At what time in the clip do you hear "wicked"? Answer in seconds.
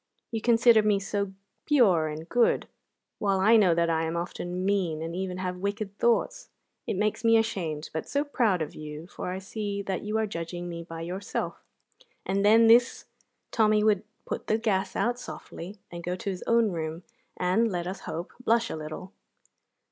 5.57-5.95